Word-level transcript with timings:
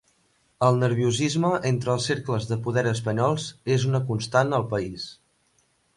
El 0.67 0.77
nerviosisme 0.83 1.51
entre 1.71 1.93
els 1.97 2.07
cercles 2.11 2.49
de 2.53 2.57
poder 2.69 2.85
espanyols 2.93 3.45
és 3.77 3.87
una 3.91 4.03
constant 4.09 4.57
al 4.61 4.67
país 4.73 5.05